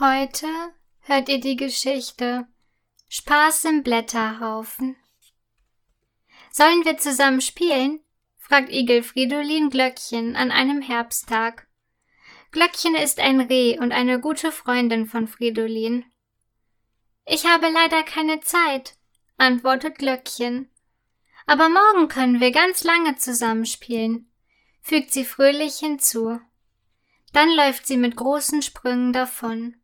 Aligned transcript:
Heute 0.00 0.46
hört 1.00 1.28
ihr 1.28 1.40
die 1.40 1.56
Geschichte 1.56 2.46
Spaß 3.08 3.64
im 3.64 3.82
Blätterhaufen. 3.82 4.94
Sollen 6.52 6.84
wir 6.84 6.98
zusammen 6.98 7.40
spielen? 7.40 7.98
fragt 8.36 8.70
Igel 8.70 9.02
Fridolin 9.02 9.70
Glöckchen 9.70 10.36
an 10.36 10.52
einem 10.52 10.82
Herbsttag. 10.82 11.66
Glöckchen 12.52 12.94
ist 12.94 13.18
ein 13.18 13.40
Reh 13.40 13.76
und 13.80 13.90
eine 13.90 14.20
gute 14.20 14.52
Freundin 14.52 15.06
von 15.06 15.26
Fridolin. 15.26 16.04
Ich 17.26 17.44
habe 17.46 17.68
leider 17.68 18.04
keine 18.04 18.38
Zeit, 18.38 18.94
antwortet 19.36 19.98
Glöckchen. 19.98 20.70
Aber 21.44 21.68
morgen 21.68 22.06
können 22.06 22.38
wir 22.38 22.52
ganz 22.52 22.84
lange 22.84 23.16
zusammen 23.16 23.66
spielen, 23.66 24.30
fügt 24.80 25.12
sie 25.12 25.24
fröhlich 25.24 25.78
hinzu. 25.78 26.38
Dann 27.32 27.50
läuft 27.50 27.88
sie 27.88 27.96
mit 27.96 28.14
großen 28.14 28.62
Sprüngen 28.62 29.12
davon. 29.12 29.77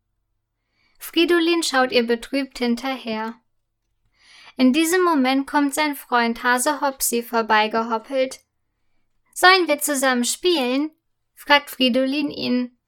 Fridolin 1.05 1.63
schaut 1.63 1.93
ihr 1.93 2.07
betrübt 2.07 2.59
hinterher. 2.59 3.35
In 4.57 4.73
diesem 4.73 5.05
Moment 5.05 5.47
kommt 5.47 5.75
sein 5.75 5.97
Freund 5.97 6.43
Hase 6.43 6.81
Hopsi 6.81 7.23
vorbeigehoppelt. 7.23 8.41
Sollen 9.35 9.69
wir 9.69 9.79
zusammen 9.81 10.25
spielen? 10.25 10.91
fragt 11.35 11.71
Fridolin 11.71 12.31
ihn. 12.31 12.79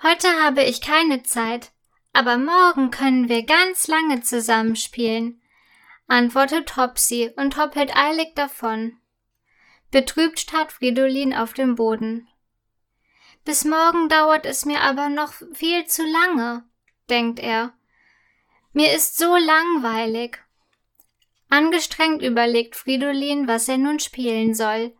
Heute 0.00 0.28
habe 0.42 0.62
ich 0.62 0.80
keine 0.80 1.22
Zeit, 1.24 1.72
aber 2.12 2.38
morgen 2.38 2.90
können 2.90 3.28
wir 3.28 3.44
ganz 3.44 3.88
lange 3.88 4.22
zusammen 4.22 4.76
spielen, 4.76 5.42
antwortet 6.06 6.76
Hopsi 6.76 7.32
und 7.36 7.58
hoppelt 7.58 7.94
eilig 7.96 8.34
davon. 8.36 8.96
Betrübt 9.90 10.38
starrt 10.38 10.72
Fridolin 10.72 11.34
auf 11.34 11.52
dem 11.52 11.74
Boden. 11.74 12.28
Bis 13.44 13.64
morgen 13.64 14.08
dauert 14.08 14.46
es 14.46 14.64
mir 14.64 14.80
aber 14.80 15.08
noch 15.08 15.32
viel 15.52 15.84
zu 15.86 16.02
lange, 16.04 16.64
denkt 17.08 17.38
er. 17.38 17.72
Mir 18.72 18.92
ist 18.94 19.16
so 19.16 19.36
langweilig. 19.36 20.38
Angestrengt 21.48 22.22
überlegt 22.22 22.76
Fridolin, 22.76 23.48
was 23.48 23.68
er 23.68 23.78
nun 23.78 24.00
spielen 24.00 24.54
soll. 24.54 24.94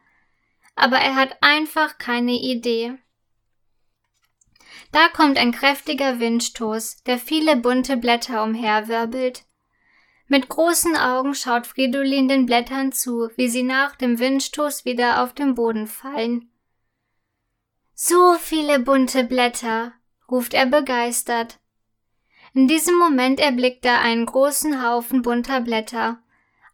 Aber 0.74 0.96
er 0.96 1.16
hat 1.16 1.36
einfach 1.42 1.98
keine 1.98 2.32
Idee. 2.32 2.94
Da 4.92 5.08
kommt 5.08 5.38
ein 5.38 5.52
kräftiger 5.52 6.20
Windstoß, 6.20 7.02
der 7.04 7.18
viele 7.18 7.56
bunte 7.56 7.96
Blätter 7.96 8.42
umherwirbelt. 8.42 9.44
Mit 10.28 10.48
großen 10.48 10.96
Augen 10.96 11.34
schaut 11.34 11.66
Fridolin 11.66 12.28
den 12.28 12.46
Blättern 12.46 12.92
zu, 12.92 13.30
wie 13.36 13.48
sie 13.48 13.62
nach 13.62 13.96
dem 13.96 14.18
Windstoß 14.18 14.84
wieder 14.84 15.22
auf 15.22 15.34
den 15.34 15.54
Boden 15.54 15.86
fallen. 15.86 16.50
So 17.94 18.34
viele 18.34 18.78
bunte 18.78 19.24
Blätter, 19.24 19.92
ruft 20.30 20.52
er 20.54 20.66
begeistert. 20.66 21.58
In 22.56 22.68
diesem 22.68 22.96
Moment 22.96 23.38
erblickt 23.38 23.84
er 23.84 24.00
einen 24.00 24.24
großen 24.24 24.82
Haufen 24.82 25.20
bunter 25.20 25.60
Blätter. 25.60 26.22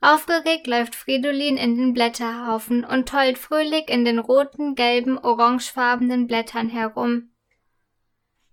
Aufgeregt 0.01 0.69
läuft 0.69 0.95
Fridolin 0.95 1.57
in 1.57 1.77
den 1.77 1.93
Blätterhaufen 1.93 2.85
und 2.85 3.09
tollt 3.09 3.37
fröhlich 3.37 3.89
in 3.89 4.05
den 4.05 4.21
roten, 4.21 4.77
gelben, 4.77 5.19
orangefarbenen 5.19 6.29
Blättern 6.29 6.69
herum. 6.69 7.33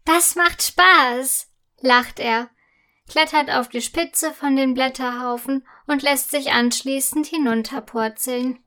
Das 0.06 0.36
macht 0.36 0.64
Spaß, 0.64 1.52
lacht 1.82 2.20
er, 2.20 2.50
klettert 3.08 3.52
auf 3.52 3.70
die 3.70 3.82
Spitze 3.82 4.32
von 4.32 4.56
den 4.56 4.74
Blätterhaufen 4.74 5.68
und 5.86 6.02
lässt 6.02 6.32
sich 6.32 6.52
anschließend 6.52 7.28
hinunterpurzeln. 7.28 8.58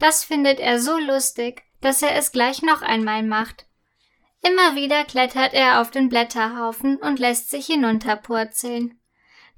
Das 0.00 0.24
findet 0.24 0.58
er 0.58 0.80
so 0.80 0.98
lustig, 0.98 1.62
dass 1.80 2.02
er 2.02 2.16
es 2.16 2.32
gleich 2.32 2.62
noch 2.62 2.82
einmal 2.82 3.22
macht. 3.22 3.69
Immer 4.42 4.74
wieder 4.74 5.04
klettert 5.04 5.52
er 5.52 5.80
auf 5.80 5.90
den 5.90 6.08
Blätterhaufen 6.08 6.96
und 6.96 7.18
lässt 7.18 7.50
sich 7.50 7.66
hinunterpurzeln. 7.66 8.98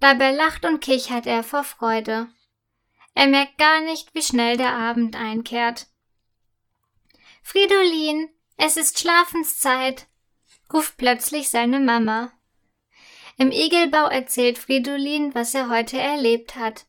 Dabei 0.00 0.32
lacht 0.32 0.64
und 0.64 0.80
kichert 0.80 1.26
er 1.26 1.44
vor 1.44 1.62
Freude. 1.62 2.28
Er 3.14 3.28
merkt 3.28 3.58
gar 3.58 3.80
nicht, 3.82 4.14
wie 4.14 4.22
schnell 4.22 4.56
der 4.56 4.74
Abend 4.74 5.16
einkehrt. 5.16 5.86
Fridolin, 7.42 8.28
es 8.56 8.76
ist 8.76 8.98
Schlafenszeit, 8.98 10.06
ruft 10.72 10.96
plötzlich 10.96 11.50
seine 11.50 11.78
Mama. 11.78 12.32
Im 13.36 13.50
Igelbau 13.50 14.06
erzählt 14.06 14.58
Fridolin, 14.58 15.34
was 15.34 15.54
er 15.54 15.68
heute 15.68 15.98
erlebt 15.98 16.56
hat. 16.56 16.86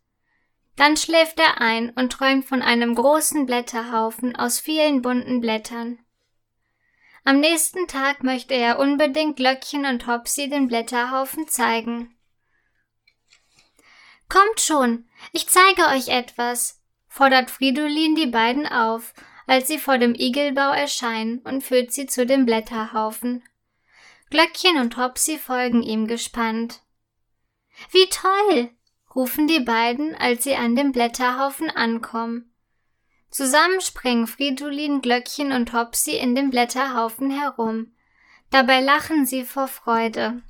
Dann 0.76 0.98
schläft 0.98 1.40
er 1.40 1.62
ein 1.62 1.92
und 1.92 2.14
träumt 2.14 2.46
von 2.46 2.62
einem 2.62 2.96
großen 2.96 3.46
Blätterhaufen 3.46 4.36
aus 4.36 4.60
vielen 4.60 5.02
bunten 5.02 5.40
Blättern. 5.40 6.00
Am 7.26 7.40
nächsten 7.40 7.88
Tag 7.88 8.24
möchte 8.24 8.54
er 8.54 8.80
unbedingt 8.80 9.38
Glöckchen 9.38 9.86
und 9.86 10.08
Hopsi 10.08 10.50
den 10.50 10.68
Blätterhaufen 10.68 11.48
zeigen. 11.48 12.16
Kommt 14.28 14.60
schon, 14.60 15.08
ich 15.32 15.48
zeige 15.48 15.88
euch 15.96 16.10
etwas, 16.10 16.82
fordert 17.08 17.50
Fridolin 17.50 18.16
die 18.16 18.28
beiden 18.28 18.68
auf, 18.68 19.14
als 19.48 19.68
sie 19.68 19.78
vor 19.78 19.98
dem 19.98 20.16
Igelbau 20.16 20.72
erscheinen 20.72 21.40
und 21.40 21.64
führt 21.64 21.94
sie 21.94 22.08
zu 22.08 22.26
dem 22.26 22.46
Blätterhaufen. 22.46 23.44
Glöckchen 24.30 24.78
und 24.78 24.98
Hopsi 24.98 25.38
folgen 25.38 25.84
ihm 25.84 26.08
gespannt. 26.08 26.82
Wie 27.92 28.08
toll! 28.10 28.72
rufen 29.16 29.48
die 29.48 29.60
beiden, 29.60 30.16
als 30.16 30.44
sie 30.44 30.56
an 30.56 30.76
dem 30.76 30.92
Blätterhaufen 30.92 31.70
ankommen. 31.70 32.53
Zusammen 33.34 33.82
springen 33.82 34.28
Fridolin, 34.28 35.02
Glöckchen 35.02 35.54
und 35.54 35.74
Hopsi 35.74 36.12
in 36.12 36.36
dem 36.36 36.52
Blätterhaufen 36.52 37.32
herum. 37.32 37.88
Dabei 38.52 38.80
lachen 38.80 39.26
sie 39.26 39.44
vor 39.44 39.68
Freude. 39.68 40.44